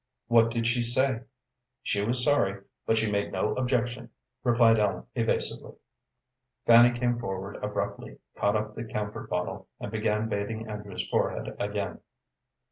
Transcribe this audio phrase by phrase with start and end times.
[0.29, 1.25] "What did she say?"
[1.83, 4.09] "She was sorry, but she made no objection,"
[4.43, 5.73] replied Ellen, evasively.
[6.65, 11.99] Fanny came forward abruptly, caught up the camphor bottle, and began bathing Andrew's forehead again.